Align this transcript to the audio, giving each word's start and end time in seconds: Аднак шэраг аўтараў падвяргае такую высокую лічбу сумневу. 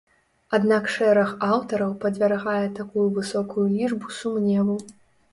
Аднак 0.57 0.85
шэраг 0.93 1.33
аўтараў 1.47 1.91
падвяргае 2.05 2.63
такую 2.79 3.03
высокую 3.17 3.65
лічбу 3.75 4.09
сумневу. 4.21 4.79